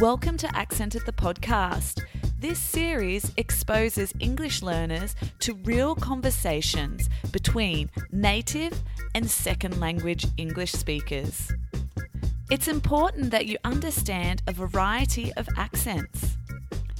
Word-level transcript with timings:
Welcome 0.00 0.38
to 0.38 0.56
Accented 0.56 1.04
the 1.04 1.12
podcast. 1.12 2.02
This 2.38 2.58
series 2.58 3.32
exposes 3.36 4.14
English 4.18 4.62
learners 4.62 5.14
to 5.40 5.52
real 5.56 5.94
conversations 5.94 7.10
between 7.32 7.90
native 8.10 8.72
and 9.14 9.30
second 9.30 9.78
language 9.78 10.26
English 10.38 10.72
speakers. 10.72 11.52
It's 12.50 12.66
important 12.66 13.30
that 13.32 13.44
you 13.44 13.58
understand 13.62 14.40
a 14.46 14.52
variety 14.52 15.34
of 15.34 15.46
accents. 15.58 16.34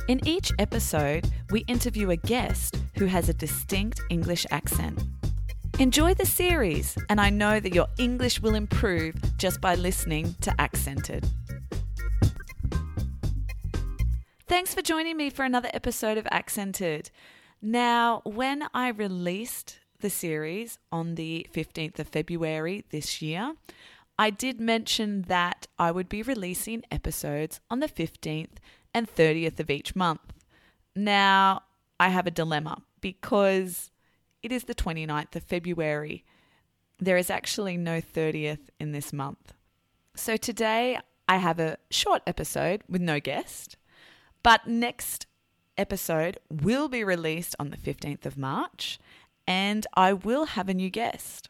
In 0.07 0.21
each 0.29 0.53
episode, 0.59 1.27
we 1.51 1.61
interview 1.69 2.11
a 2.11 2.17
guest 2.17 2.77
who 2.99 3.07
has 3.07 3.31
a 3.31 3.35
distinct 3.35 4.03
English 4.11 4.45
accent. 4.51 5.03
Enjoy 5.79 6.13
the 6.13 6.27
series, 6.27 6.99
and 7.09 7.19
I 7.19 7.31
know 7.31 7.61
that 7.61 7.75
your 7.75 7.87
English 7.97 8.43
will 8.43 8.55
improve 8.55 9.15
just 9.39 9.63
by 9.63 9.75
listening 9.75 10.35
to 10.43 10.55
Accented. 10.61 11.27
Thanks 14.51 14.75
for 14.75 14.83
joining 14.83 15.17
me 15.17 15.31
for 15.31 15.45
another 15.45 15.71
episode 15.73 16.19
of 16.19 16.27
Accented. 16.33 17.13
Now, 17.63 18.21
when 18.25 18.65
I 18.75 18.89
released 18.89 19.79
the 20.01 20.11
series 20.11 20.77
on 20.91 21.15
the 21.15 21.47
15th 21.55 22.01
of 22.01 22.09
February 22.09 22.85
this 22.91 23.23
year, 23.23 23.55
I 24.19 24.31
did 24.31 24.61
mention 24.61 25.23
that 25.29 25.69
I 25.79 25.93
would 25.93 26.09
be 26.09 26.25
releasing 26.25 26.83
episodes 26.91 27.61
on 27.71 27.79
the 27.79 27.87
15th 27.87 28.57
and 28.93 29.09
30th 29.09 29.61
of 29.61 29.71
each 29.71 29.95
month. 29.95 30.33
Now, 30.97 31.63
I 32.01 32.09
have 32.09 32.27
a 32.27 32.33
dilemma 32.33 32.83
because 33.01 33.93
it 34.43 34.51
is 34.51 34.65
the 34.65 34.75
29th 34.75 35.37
of 35.37 35.45
February. 35.45 36.25
There 36.99 37.17
is 37.17 37.31
actually 37.31 37.77
no 37.77 38.01
30th 38.01 38.69
in 38.81 38.91
this 38.91 39.13
month. 39.13 39.55
So 40.17 40.37
today 40.37 40.99
I 41.29 41.37
have 41.37 41.61
a 41.61 41.79
short 41.89 42.23
episode 42.27 42.83
with 42.89 43.01
no 43.01 43.21
guest. 43.21 43.77
But 44.43 44.67
next 44.67 45.27
episode 45.77 46.39
will 46.51 46.89
be 46.89 47.05
released 47.05 47.55
on 47.59 47.71
the 47.71 47.77
15th 47.77 48.27
of 48.27 48.39
March, 48.39 48.99
and 49.47 49.87
I 49.95 50.13
will 50.13 50.47
have 50.47 50.69
a 50.69 50.75
new 50.75 50.91
guest. 50.91 51.49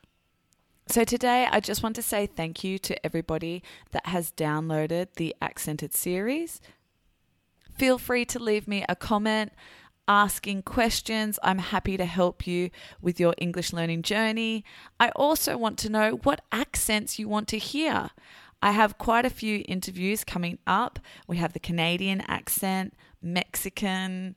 So, 0.88 1.04
today 1.04 1.46
I 1.50 1.60
just 1.60 1.84
want 1.84 1.94
to 1.96 2.02
say 2.02 2.26
thank 2.26 2.64
you 2.64 2.78
to 2.80 3.06
everybody 3.06 3.62
that 3.92 4.06
has 4.06 4.32
downloaded 4.32 5.14
the 5.14 5.36
Accented 5.40 5.94
series. 5.94 6.60
Feel 7.76 7.96
free 7.96 8.24
to 8.24 8.40
leave 8.40 8.66
me 8.66 8.84
a 8.88 8.96
comment 8.96 9.52
asking 10.08 10.62
questions. 10.62 11.38
I'm 11.44 11.58
happy 11.58 11.96
to 11.96 12.04
help 12.04 12.44
you 12.44 12.70
with 13.00 13.20
your 13.20 13.34
English 13.38 13.72
learning 13.72 14.02
journey. 14.02 14.64
I 14.98 15.10
also 15.10 15.56
want 15.56 15.78
to 15.78 15.88
know 15.88 16.18
what 16.24 16.40
accents 16.50 17.20
you 17.20 17.28
want 17.28 17.46
to 17.48 17.58
hear. 17.58 18.10
I 18.62 18.72
have 18.72 18.98
quite 18.98 19.24
a 19.24 19.30
few 19.30 19.64
interviews 19.66 20.24
coming 20.24 20.58
up. 20.66 20.98
We 21.26 21.38
have 21.38 21.52
the 21.52 21.60
Canadian 21.60 22.20
accent, 22.22 22.94
Mexican, 23.22 24.36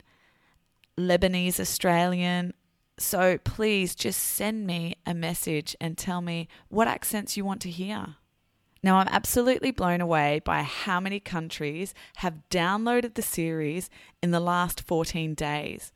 Lebanese, 0.98 1.60
Australian. 1.60 2.54
So 2.98 3.38
please 3.38 3.94
just 3.94 4.20
send 4.20 4.66
me 4.66 4.96
a 5.04 5.14
message 5.14 5.76
and 5.80 5.98
tell 5.98 6.20
me 6.20 6.48
what 6.68 6.88
accents 6.88 7.36
you 7.36 7.44
want 7.44 7.60
to 7.62 7.70
hear. 7.70 8.16
Now, 8.82 8.96
I'm 8.96 9.08
absolutely 9.08 9.70
blown 9.70 10.02
away 10.02 10.42
by 10.44 10.62
how 10.62 11.00
many 11.00 11.18
countries 11.18 11.94
have 12.16 12.42
downloaded 12.50 13.14
the 13.14 13.22
series 13.22 13.88
in 14.22 14.30
the 14.30 14.40
last 14.40 14.82
14 14.82 15.34
days. 15.34 15.90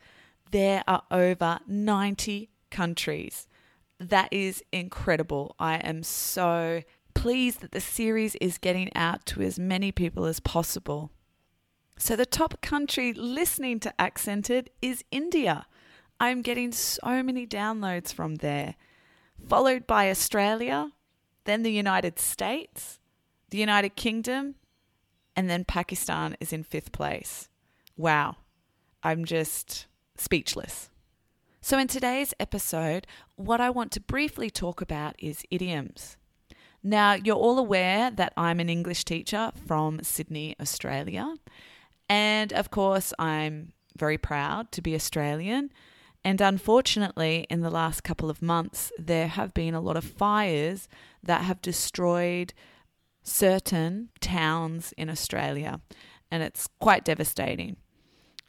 There 0.51 0.83
are 0.89 1.03
over 1.11 1.61
90 1.67 2.49
countries. 2.71 3.47
That 4.01 4.33
is 4.33 4.63
incredible. 4.73 5.55
I 5.59 5.77
am 5.77 6.03
so 6.03 6.83
pleased 7.19 7.63
that 7.63 7.73
the 7.73 7.81
series 7.81 8.37
is 8.37 8.59
getting 8.59 8.95
out 8.95 9.27
to 9.27 9.43
as 9.43 9.59
many 9.59 9.91
people 9.91 10.25
as 10.25 10.39
possible. 10.39 11.11
So, 11.99 12.15
the 12.15 12.25
top 12.25 12.61
country 12.63 13.13
listening 13.13 13.81
to 13.81 14.01
Accented 14.01 14.71
is 14.81 15.03
India. 15.11 15.67
I'm 16.21 16.43
getting 16.43 16.71
so 16.71 17.25
many 17.25 17.45
downloads 17.45 18.13
from 18.13 18.37
there, 18.37 18.77
followed 19.45 19.85
by 19.85 20.11
Australia, 20.11 20.93
then 21.43 21.65
the 21.65 21.73
United 21.73 22.21
States, 22.21 23.01
the 23.51 23.59
United 23.59 23.97
Kingdom, 23.97 24.55
and 25.35 25.51
then 25.51 25.65
Pakistan 25.65 26.37
is 26.39 26.53
in 26.53 26.63
fifth 26.63 26.93
place. 26.93 27.49
Wow, 27.97 28.37
I'm 29.03 29.25
just 29.25 29.87
speechless. 30.17 30.89
So, 31.61 31.79
in 31.79 31.89
today's 31.89 32.33
episode, 32.39 33.09
what 33.35 33.61
I 33.61 33.71
want 33.71 33.91
to 33.93 34.01
briefly 34.01 34.51
talk 34.51 34.81
about 34.81 35.17
is 35.19 35.43
idioms. 35.51 36.17
Now, 36.83 37.15
you're 37.15 37.37
all 37.37 37.59
aware 37.59 38.11
that 38.11 38.33
I'm 38.37 38.61
an 38.61 38.69
English 38.69 39.05
teacher 39.05 39.51
from 39.67 40.01
Sydney, 40.03 40.55
Australia. 40.61 41.35
And 42.09 42.53
of 42.53 42.71
course, 42.71 43.13
I'm 43.19 43.73
very 43.97 44.19
proud 44.19 44.71
to 44.73 44.83
be 44.83 44.95
Australian. 44.95 45.71
And 46.25 46.41
unfortunately, 46.41 47.47
in 47.51 47.61
the 47.61 47.71
last 47.71 48.05
couple 48.05 48.31
of 48.31 48.43
months, 48.43 48.93
there 48.99 49.29
have 49.29 49.55
been 49.55 49.75
a 49.75 49.81
lot 49.81 49.97
of 49.97 50.05
fires 50.05 50.89
that 51.23 51.43
have 51.43 51.61
destroyed 51.63 52.55
certain 53.23 54.11
towns 54.21 54.95
in 54.97 55.11
Australia. 55.11 55.81
And 56.31 56.43
it's 56.43 56.69
quite 56.79 57.05
devastating. 57.05 57.77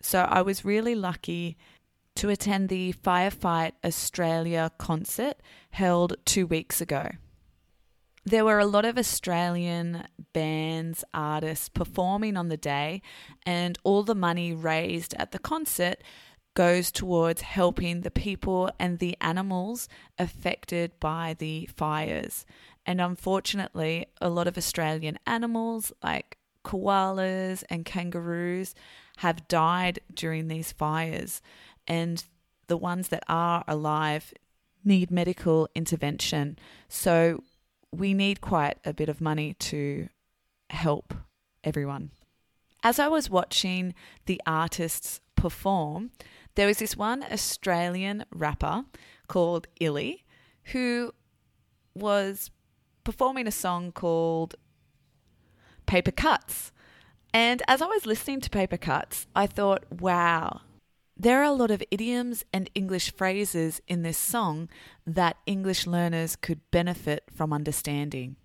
So 0.01 0.21
I 0.21 0.41
was 0.41 0.63
really 0.63 0.95
lucky 0.95 1.57
to 2.15 2.29
attend 2.29 2.69
the 2.69 2.93
Firefight 2.93 3.71
Australia 3.83 4.71
concert 4.77 5.35
held 5.71 6.15
two 6.25 6.45
weeks 6.45 6.79
ago 6.79 7.09
there 8.29 8.45
were 8.45 8.59
a 8.59 8.65
lot 8.65 8.85
of 8.85 8.97
Australian 8.97 10.05
bands, 10.33 11.03
artists 11.13 11.69
performing 11.69 12.37
on 12.37 12.49
the 12.49 12.57
day, 12.57 13.01
and 13.45 13.77
all 13.83 14.03
the 14.03 14.15
money 14.15 14.53
raised 14.53 15.13
at 15.15 15.31
the 15.31 15.39
concert 15.39 16.03
goes 16.53 16.91
towards 16.91 17.41
helping 17.41 18.01
the 18.01 18.11
people 18.11 18.69
and 18.79 18.99
the 18.99 19.15
animals 19.21 19.87
affected 20.17 20.91
by 20.99 21.35
the 21.39 21.67
fires. 21.75 22.45
And 22.85 22.99
unfortunately, 22.99 24.07
a 24.19 24.29
lot 24.29 24.47
of 24.47 24.57
Australian 24.57 25.19
animals, 25.25 25.91
like 26.03 26.37
koalas 26.65 27.63
and 27.69 27.85
kangaroos, 27.85 28.75
have 29.17 29.47
died 29.47 29.99
during 30.13 30.47
these 30.47 30.71
fires. 30.71 31.41
And 31.87 32.23
the 32.67 32.77
ones 32.77 33.09
that 33.09 33.23
are 33.27 33.63
alive 33.67 34.33
need 34.83 35.11
medical 35.11 35.69
intervention. 35.75 36.57
So 36.87 37.43
we 37.91 38.13
need 38.13 38.41
quite 38.41 38.77
a 38.85 38.93
bit 38.93 39.09
of 39.09 39.21
money 39.21 39.53
to 39.55 40.09
help 40.69 41.13
everyone. 41.63 42.11
As 42.83 42.99
I 42.99 43.07
was 43.07 43.29
watching 43.29 43.93
the 44.25 44.41
artists 44.45 45.19
perform, 45.35 46.11
there 46.55 46.67
was 46.67 46.77
this 46.77 46.95
one 46.95 47.23
Australian 47.23 48.25
rapper 48.31 48.85
called 49.27 49.67
Illy 49.79 50.23
who 50.65 51.13
was 51.93 52.51
performing 53.03 53.47
a 53.47 53.51
song 53.51 53.91
called 53.91 54.55
Paper 55.85 56.11
Cuts. 56.11 56.71
And 57.33 57.61
as 57.67 57.81
I 57.81 57.85
was 57.85 58.05
listening 58.05 58.41
to 58.41 58.49
Paper 58.49 58.77
Cuts, 58.77 59.27
I 59.35 59.47
thought, 59.47 59.83
wow, 59.91 60.61
there 61.19 61.41
are 61.41 61.43
a 61.43 61.51
lot 61.51 61.69
of 61.69 61.83
idioms 61.91 62.45
and 62.53 62.69
English 62.73 63.11
phrases 63.13 63.81
in 63.89 64.03
this 64.03 64.17
song 64.17 64.69
that 65.05 65.35
English 65.45 65.85
learners 65.85 66.37
could 66.37 66.61
benefit 66.71 67.25
from 67.35 67.51
understanding. 67.51 68.37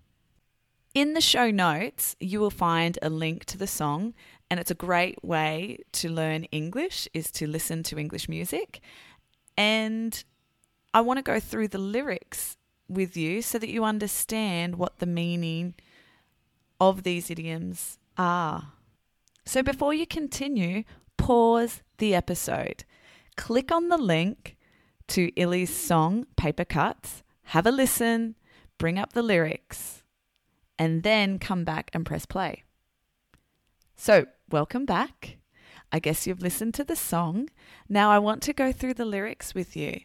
In 0.93 1.13
the 1.13 1.21
show 1.21 1.51
notes, 1.51 2.17
you 2.19 2.41
will 2.41 2.49
find 2.49 2.99
a 3.01 3.09
link 3.09 3.45
to 3.45 3.57
the 3.57 3.67
song, 3.67 4.13
and 4.49 4.59
it's 4.59 4.71
a 4.71 4.75
great 4.75 5.23
way 5.23 5.79
to 5.93 6.09
learn 6.09 6.43
English 6.45 7.07
is 7.13 7.31
to 7.31 7.47
listen 7.47 7.81
to 7.83 7.97
English 7.97 8.27
music. 8.27 8.81
And 9.57 10.21
I 10.93 10.99
want 10.99 11.17
to 11.17 11.23
go 11.23 11.39
through 11.39 11.69
the 11.69 11.77
lyrics 11.77 12.57
with 12.89 13.15
you 13.15 13.41
so 13.41 13.57
that 13.57 13.69
you 13.69 13.85
understand 13.85 14.75
what 14.75 14.99
the 14.99 15.05
meaning 15.05 15.75
of 16.79 17.03
these 17.03 17.31
idioms 17.31 17.99
are. 18.17 18.73
So 19.45 19.63
before 19.63 19.93
you 19.93 20.05
continue, 20.05 20.83
pause 21.17 21.81
the 21.97 22.15
episode. 22.15 22.83
Click 23.35 23.71
on 23.71 23.89
the 23.89 23.97
link 23.97 24.57
to 25.07 25.31
Illy's 25.35 25.75
song 25.75 26.25
Paper 26.35 26.65
Cuts, 26.65 27.23
have 27.49 27.65
a 27.65 27.71
listen, 27.71 28.35
bring 28.77 28.97
up 28.97 29.13
the 29.13 29.21
lyrics, 29.21 30.03
and 30.79 31.03
then 31.03 31.39
come 31.39 31.63
back 31.63 31.89
and 31.93 32.05
press 32.05 32.25
play. 32.25 32.63
So, 33.95 34.25
welcome 34.49 34.85
back. 34.85 35.37
I 35.91 35.99
guess 35.99 36.27
you've 36.27 36.41
listened 36.41 36.73
to 36.75 36.83
the 36.83 36.95
song. 36.95 37.49
Now 37.87 38.11
I 38.11 38.19
want 38.19 38.41
to 38.43 38.53
go 38.53 38.71
through 38.71 38.95
the 38.95 39.05
lyrics 39.05 39.53
with 39.53 39.75
you. 39.75 40.01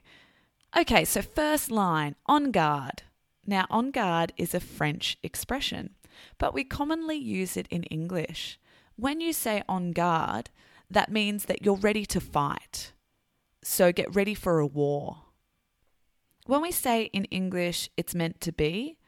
Okay, 0.76 1.04
so 1.04 1.22
first 1.22 1.70
line, 1.70 2.14
on 2.26 2.52
guard. 2.52 3.02
Now, 3.46 3.66
on 3.70 3.90
guard 3.90 4.32
is 4.36 4.54
a 4.54 4.60
French 4.60 5.18
expression, 5.22 5.90
but 6.38 6.54
we 6.54 6.62
commonly 6.62 7.16
use 7.16 7.56
it 7.56 7.66
in 7.70 7.82
English. 7.84 8.60
When 8.94 9.20
you 9.20 9.32
say 9.32 9.64
on 9.68 9.90
guard, 9.90 10.50
that 10.90 11.10
means 11.10 11.44
that 11.44 11.62
you're 11.62 11.76
ready 11.76 12.04
to 12.06 12.20
fight. 12.20 12.92
So 13.62 13.92
get 13.92 14.14
ready 14.14 14.34
for 14.34 14.58
a 14.58 14.66
war. 14.66 15.22
When 16.46 16.62
we 16.62 16.72
say 16.72 17.04
in 17.12 17.26
English, 17.26 17.88
it's 17.96 18.14
meant 18.14 18.40
to 18.40 18.52
be, 18.52 18.98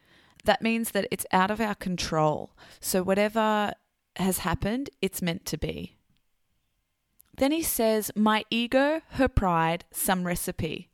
that 0.44 0.62
means 0.62 0.90
that 0.90 1.08
it's 1.10 1.26
out 1.32 1.50
of 1.50 1.60
our 1.60 1.74
control. 1.74 2.52
So 2.80 3.02
whatever 3.02 3.72
has 4.16 4.38
happened, 4.38 4.90
it's 5.00 5.22
meant 5.22 5.44
to 5.46 5.58
be. 5.58 5.96
Then 7.36 7.52
he 7.52 7.62
says, 7.62 8.10
My 8.14 8.44
ego, 8.50 9.00
her 9.12 9.28
pride, 9.28 9.84
some 9.90 10.24
recipe. 10.24 10.90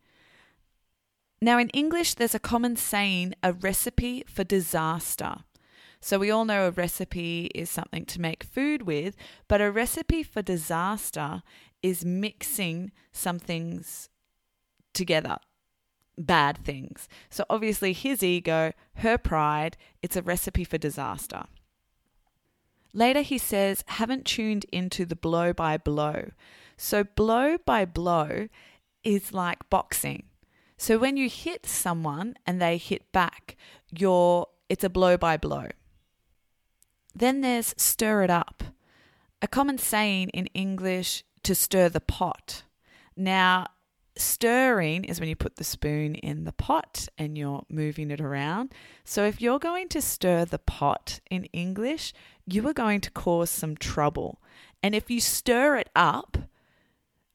Now, 1.41 1.59
in 1.59 1.69
English, 1.71 2.15
there's 2.15 2.35
a 2.35 2.41
common 2.41 2.77
saying, 2.77 3.35
a 3.43 3.53
recipe 3.53 4.25
for 4.27 4.45
disaster. 4.45 5.45
So, 6.01 6.19
we 6.19 6.31
all 6.31 6.45
know 6.45 6.67
a 6.67 6.71
recipe 6.71 7.51
is 7.55 7.69
something 7.69 8.05
to 8.07 8.21
make 8.21 8.45
food 8.45 8.83
with, 8.83 9.17
but 9.49 9.61
a 9.61 9.71
recipe 9.71 10.23
for 10.23 10.43
disaster 10.43 11.43
is 11.83 12.05
mixing 12.05 12.93
some 13.13 13.39
things 13.39 14.09
together, 14.95 15.39
bad 16.17 16.59
things. 16.59 17.09
So, 17.31 17.45
obviously, 17.51 17.93
his 17.93 18.23
ego, 18.23 18.73
her 18.95 19.19
pride, 19.19 19.77
it's 20.03 20.17
a 20.17 20.23
recipe 20.23 20.65
for 20.65 20.79
disaster. 20.79 21.45
Later, 22.93 23.23
he 23.23 23.39
says, 23.39 23.85
haven't 23.87 24.25
tuned 24.25 24.67
into 24.73 25.05
the 25.05 25.17
blow 25.17 25.53
by 25.53 25.77
blow. 25.77 26.31
So, 26.77 27.05
blow 27.05 27.59
by 27.59 27.85
blow 27.85 28.49
is 29.03 29.33
like 29.33 29.69
boxing. 29.69 30.25
So, 30.77 30.97
when 30.97 31.17
you 31.17 31.29
hit 31.29 31.67
someone 31.67 32.37
and 32.47 32.63
they 32.63 32.77
hit 32.77 33.11
back, 33.13 33.57
you're, 33.91 34.47
it's 34.69 34.85
a 34.85 34.89
blow 34.89 35.17
by 35.17 35.37
blow. 35.37 35.67
Then 37.15 37.41
there's 37.41 37.75
stir 37.77 38.23
it 38.23 38.31
up. 38.31 38.63
A 39.41 39.49
common 39.49 39.79
saying 39.79 40.31
in 40.31 40.47
English 40.47 41.25
to 41.43 41.55
stir 41.55 41.89
the 41.89 42.01
pot. 42.01 42.65
Now, 43.17 43.69
stirring 44.17 45.05
is 45.05 45.21
when 45.21 45.29
you 45.29 45.37
put 45.37 45.57
the 45.57 45.65
spoon 45.65 46.15
in 46.17 46.45
the 46.45 46.53
pot 46.53 47.09
and 47.17 47.39
you're 47.39 47.65
moving 47.69 48.11
it 48.11 48.21
around. 48.21 48.73
So, 49.05 49.25
if 49.25 49.41
you're 49.41 49.59
going 49.59 49.89
to 49.91 50.03
stir 50.03 50.45
the 50.45 50.59
pot 50.59 51.21
in 51.31 51.45
English, 51.47 52.13
you 52.47 52.67
are 52.69 52.75
going 52.75 53.01
to 53.03 53.11
cause 53.11 53.51
some 53.51 53.77
trouble. 53.77 54.41
And 54.83 54.95
if 54.95 55.11
you 55.11 55.21
stir 55.21 55.77
it 55.77 55.91
up, 55.95 56.37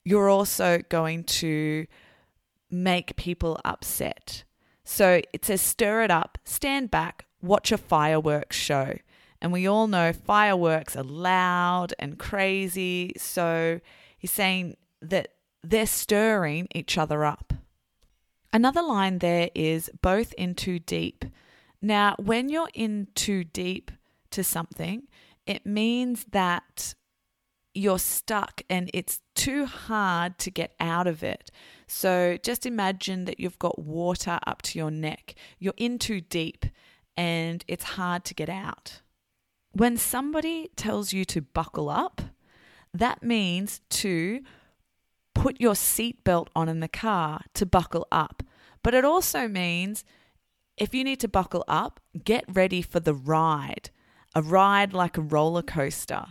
you're 0.06 0.30
also 0.30 0.82
going 0.90 1.24
to 1.24 1.88
make 2.70 3.16
people 3.16 3.60
upset. 3.64 4.44
So 4.84 5.22
it 5.32 5.46
says 5.46 5.62
stir 5.62 6.04
it 6.04 6.12
up, 6.12 6.38
stand 6.44 6.92
back, 6.92 7.26
watch 7.42 7.72
a 7.72 7.78
fireworks 7.78 8.58
show. 8.58 8.98
And 9.44 9.52
we 9.52 9.68
all 9.68 9.88
know 9.88 10.14
fireworks 10.14 10.96
are 10.96 11.04
loud 11.04 11.94
and 12.00 12.18
crazy. 12.18 13.12
So 13.18 13.82
he's 14.18 14.32
saying 14.32 14.78
that 15.02 15.34
they're 15.62 15.86
stirring 15.86 16.70
each 16.74 16.98
other 16.98 17.26
up. 17.26 17.54
Another 18.54 18.82
line 18.82 19.20
there 19.20 19.50
is 19.54 19.90
both 20.02 20.34
in 20.38 20.56
too 20.56 20.80
deep. 20.80 21.26
Now, 21.82 22.16
when 22.18 22.48
you're 22.48 22.70
in 22.74 23.10
too 23.16 23.44
deep 23.44 23.92
to 24.32 24.46
something, 24.46 25.08
it 25.46 25.66
means 25.66 26.26
that 26.32 26.96
you're 27.74 28.00
stuck 28.00 28.62
and 28.70 28.90
it's 28.94 29.20
too 29.36 29.66
hard 29.66 30.38
to 30.38 30.52
get 30.52 30.74
out 30.80 31.06
of 31.06 31.22
it. 31.22 31.52
So 31.88 32.38
just 32.42 32.66
imagine 32.66 33.26
that 33.26 33.42
you've 33.42 33.60
got 33.60 33.78
water 33.78 34.40
up 34.48 34.62
to 34.62 34.80
your 34.80 34.92
neck. 34.92 35.36
You're 35.60 35.74
in 35.76 36.00
too 36.00 36.22
deep 36.22 36.66
and 37.18 37.66
it's 37.68 37.84
hard 37.84 38.24
to 38.26 38.34
get 38.34 38.48
out. 38.48 39.02
When 39.74 39.98
somebody 39.98 40.70
tells 40.76 41.14
you 41.14 41.26
to 41.26 41.42
buckle 41.42 41.90
up, 41.90 42.22
that 42.94 43.24
means 43.24 43.82
to 43.90 44.42
put 45.34 45.60
your 45.60 45.74
seatbelt 45.74 46.48
on 46.56 46.70
in 46.70 46.80
the 46.80 46.88
car 46.88 47.42
to 47.56 47.66
buckle 47.66 48.08
up. 48.12 48.44
But 48.84 48.94
it 48.94 49.04
also 49.04 49.48
means 49.48 50.06
if 50.78 50.94
you 50.94 51.04
need 51.04 51.20
to 51.22 51.28
buckle 51.28 51.64
up, 51.68 52.00
get 52.24 52.46
ready 52.48 52.84
for 52.84 53.00
the 53.00 53.16
ride. 53.16 53.90
A 54.36 54.44
ride 54.44 54.94
like 54.94 55.18
a 55.18 55.22
roller 55.22 55.64
coaster. 55.64 56.28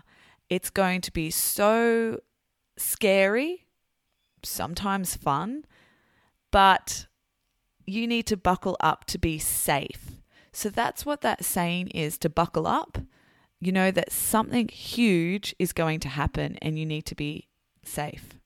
It's 0.48 0.70
going 0.70 1.00
to 1.00 1.12
be 1.12 1.30
so 1.30 2.20
scary, 2.76 3.66
sometimes 4.44 5.16
fun, 5.16 5.64
but 6.52 7.06
you 7.86 8.06
need 8.06 8.26
to 8.26 8.36
buckle 8.36 8.76
up 8.78 9.04
to 9.06 9.18
be 9.18 9.38
safe. 9.38 10.20
So 10.52 10.68
that's 10.68 11.04
what 11.04 11.22
that 11.22 11.44
saying 11.44 11.88
is 11.88 12.18
to 12.18 12.28
buckle 12.28 12.68
up 12.68 12.98
you 13.62 13.70
know 13.70 13.92
that 13.92 14.10
something 14.10 14.66
huge 14.66 15.54
is 15.56 15.72
going 15.72 16.00
to 16.00 16.08
happen 16.08 16.58
and 16.60 16.76
you 16.76 16.84
need 16.84 17.06
to 17.06 17.14
be 17.14 17.46
safe. 17.84 18.40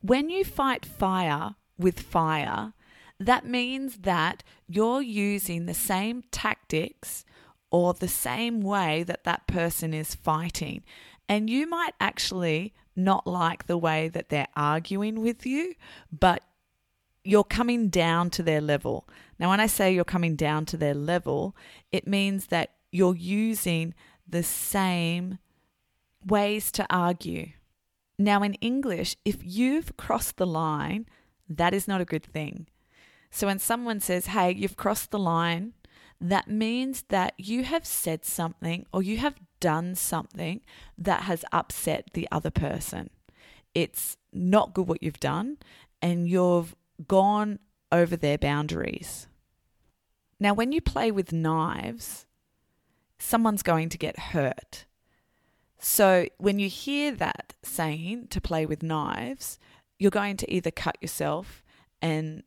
When 0.00 0.30
you 0.30 0.44
fight 0.44 0.86
fire 0.86 1.56
with 1.78 2.00
fire, 2.00 2.72
that 3.20 3.44
means 3.44 3.98
that 3.98 4.42
you're 4.66 5.02
using 5.02 5.66
the 5.66 5.74
same 5.74 6.22
tactics 6.30 7.26
or 7.70 7.92
the 7.92 8.08
same 8.08 8.62
way 8.62 9.02
that 9.02 9.24
that 9.24 9.46
person 9.46 9.92
is 9.92 10.14
fighting. 10.14 10.82
And 11.28 11.50
you 11.50 11.68
might 11.68 11.92
actually 12.00 12.72
not 12.96 13.26
like 13.26 13.66
the 13.66 13.76
way 13.76 14.08
that 14.08 14.30
they're 14.30 14.48
arguing 14.56 15.20
with 15.20 15.44
you, 15.44 15.74
but 16.10 16.42
you're 17.24 17.44
coming 17.44 17.90
down 17.90 18.30
to 18.30 18.42
their 18.42 18.62
level. 18.62 19.06
Now, 19.38 19.50
when 19.50 19.60
I 19.60 19.66
say 19.66 19.92
you're 19.92 20.04
coming 20.04 20.34
down 20.34 20.64
to 20.66 20.78
their 20.78 20.94
level, 20.94 21.54
it 21.92 22.06
means 22.06 22.46
that 22.46 22.70
you're 22.90 23.16
using 23.16 23.92
the 24.28 24.42
same 24.42 25.38
ways 26.24 26.72
to 26.72 26.86
argue. 26.90 27.50
Now, 28.18 28.42
in 28.42 28.54
English, 28.54 29.16
if 29.24 29.36
you've 29.42 29.96
crossed 29.96 30.36
the 30.36 30.46
line, 30.46 31.06
that 31.48 31.74
is 31.74 31.86
not 31.86 32.00
a 32.00 32.06
good 32.06 32.24
thing. 32.24 32.66
So 33.30 33.46
when 33.46 33.58
someone 33.58 34.00
says, 34.00 34.26
hey, 34.26 34.52
you've 34.52 34.76
crossed 34.76 35.10
the 35.10 35.18
line, 35.18 35.74
that 36.20 36.48
means 36.48 37.04
that 37.08 37.34
you 37.36 37.64
have 37.64 37.84
said 37.84 38.24
something 38.24 38.86
or 38.92 39.02
you 39.02 39.18
have 39.18 39.34
done 39.60 39.94
something 39.94 40.62
that 40.96 41.22
has 41.22 41.44
upset 41.52 42.10
the 42.14 42.26
other 42.32 42.50
person. 42.50 43.10
It's 43.74 44.16
not 44.32 44.72
good 44.72 44.88
what 44.88 45.02
you've 45.02 45.20
done, 45.20 45.58
and 46.00 46.28
you've 46.28 46.74
gone 47.06 47.58
over 47.92 48.16
their 48.16 48.38
boundaries. 48.38 49.28
Now, 50.40 50.54
when 50.54 50.72
you 50.72 50.80
play 50.80 51.10
with 51.10 51.32
knives, 51.32 52.25
someone's 53.18 53.62
going 53.62 53.88
to 53.90 53.98
get 53.98 54.18
hurt. 54.18 54.86
So 55.78 56.26
when 56.38 56.58
you 56.58 56.68
hear 56.68 57.12
that 57.12 57.54
saying 57.62 58.28
to 58.28 58.40
play 58.40 58.66
with 58.66 58.82
knives, 58.82 59.58
you're 59.98 60.10
going 60.10 60.36
to 60.38 60.52
either 60.52 60.70
cut 60.70 60.96
yourself 61.00 61.62
and 62.02 62.42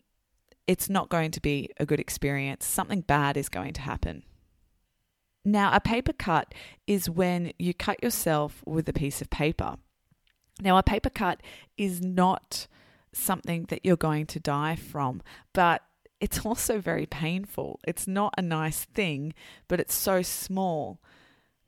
it's 0.68 0.90
not 0.90 1.10
going 1.10 1.32
to 1.32 1.42
be 1.42 1.70
a 1.80 1.86
good 1.86 2.00
experience. 2.00 2.66
Something 2.66 3.02
bad 3.02 3.38
is 3.38 3.50
going 3.50 3.74
to 3.74 3.82
happen. 3.82 4.24
Now, 5.46 5.74
a 5.74 5.80
paper 5.80 6.14
cut 6.14 6.54
is 6.86 7.10
when 7.10 7.54
you 7.58 7.74
cut 7.74 8.04
yourself 8.04 8.62
with 8.66 8.88
a 8.90 8.94
piece 8.94 9.22
of 9.22 9.30
paper. 9.30 9.78
Now, 10.62 10.78
a 10.78 10.84
paper 10.84 11.10
cut 11.10 11.42
is 11.78 12.02
not 12.02 12.68
something 13.14 13.66
that 13.70 13.86
you're 13.86 13.96
going 13.96 14.28
to 14.28 14.40
die 14.40 14.76
from, 14.76 15.22
but 15.54 15.82
it's 16.20 16.46
also 16.46 16.80
very 16.80 17.06
painful. 17.06 17.80
It's 17.88 18.08
not 18.08 18.34
a 18.38 18.42
nice 18.42 18.86
thing, 18.86 19.34
but 19.68 19.80
it's 19.80 19.94
so 19.94 20.22
small. 20.22 21.00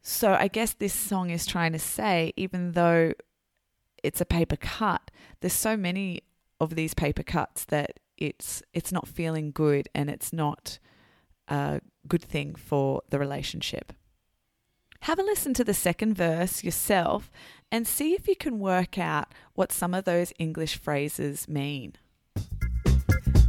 So 0.02 0.34
I 0.34 0.48
guess 0.48 0.74
this 0.74 0.94
song 0.94 1.30
is 1.30 1.46
trying 1.46 1.74
to 1.74 1.80
say, 1.80 2.34
even 2.36 2.72
though 2.72 3.14
it's 4.04 4.22
a 4.22 4.26
paper 4.26 4.56
cut, 4.56 5.12
there's 5.40 5.54
so 5.54 5.78
many 5.78 6.24
of 6.60 6.76
these 6.76 6.94
paper 6.94 7.24
cuts 7.24 7.66
that 7.66 8.00
it's 8.18 8.62
it's 8.74 8.92
not 8.92 9.08
feeling 9.08 9.52
good 9.52 9.90
and 9.96 10.10
it's 10.10 10.32
not 10.32 10.80
a 11.48 11.82
good 12.08 12.24
thing 12.24 12.56
for 12.56 13.02
the 13.10 13.20
relationship. 13.20 13.94
Have 15.02 15.18
a 15.18 15.24
listen 15.24 15.56
to 15.56 15.64
the 15.64 15.74
second 15.74 16.14
verse 16.14 16.64
yourself 16.64 17.32
and 17.72 17.88
see 17.88 18.14
if 18.14 18.28
you 18.28 18.36
can 18.36 18.60
work 18.60 19.00
out 19.00 19.34
what 19.54 19.72
some 19.72 19.96
of 19.96 20.06
those 20.06 20.34
English 20.38 20.78
phrases 20.78 21.48
mean. 21.48 21.94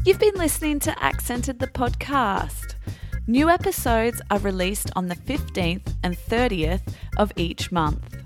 You've 0.05 0.19
been 0.19 0.35
listening 0.35 0.81
to 0.81 0.91
Accented 1.01 1.61
the 1.61 1.69
podcast. 1.69 2.75
New 3.29 3.49
episodes 3.49 4.21
are 4.33 4.41
released 4.41 4.91
on 4.97 5.07
the 5.07 5.15
15th 5.15 5.95
and 6.03 6.19
30th 6.19 6.81
of 7.19 7.31
each 7.37 7.71
month. 7.71 8.17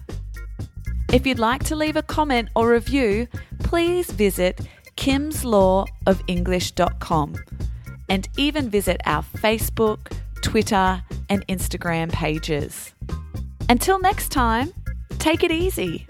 If 1.12 1.26
you'd 1.26 1.38
like 1.38 1.64
to 1.64 1.76
leave 1.76 1.96
a 1.96 2.02
comment 2.02 2.48
or 2.56 2.70
review, 2.70 3.28
please 3.58 4.10
visit 4.10 4.62
kimslawofenglish.com 4.96 7.36
and 8.08 8.28
even 8.38 8.70
visit 8.70 9.02
our 9.04 9.22
Facebook, 9.22 10.12
Twitter, 10.40 11.02
and 11.28 11.46
Instagram 11.46 12.10
pages. 12.10 12.94
Until 13.68 13.98
next 13.98 14.30
time, 14.30 14.72
take 15.18 15.44
it 15.44 15.52
easy. 15.52 16.06